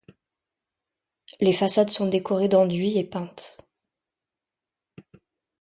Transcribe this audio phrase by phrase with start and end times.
[1.41, 3.59] Les façades sont décorées d’enduits et peintes.